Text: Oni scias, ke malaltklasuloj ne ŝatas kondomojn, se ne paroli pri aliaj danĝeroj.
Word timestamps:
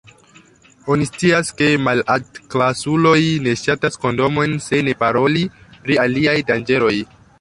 Oni 0.93 1.05
scias, 1.09 1.51
ke 1.59 1.67
malaltklasuloj 1.87 3.19
ne 3.49 3.53
ŝatas 3.65 4.01
kondomojn, 4.07 4.57
se 4.69 4.81
ne 4.89 4.97
paroli 5.05 5.45
pri 5.85 6.01
aliaj 6.07 6.37
danĝeroj. 6.49 6.95